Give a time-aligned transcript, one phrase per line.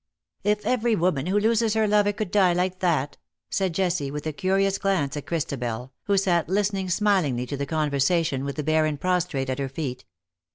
[0.43, 3.17] If every woman who loses her lover could die like that/'
[3.51, 7.91] said Jessie^ with a curious glance at Christabel, who sat listening smilingly to the con
[7.91, 10.05] versation, with the Baron prostrate at her feet.